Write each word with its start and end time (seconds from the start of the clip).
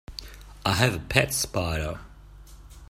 I 0.65 0.73
have 0.73 0.95
a 0.95 0.99
pet 0.99 1.31
spider. 1.31 1.99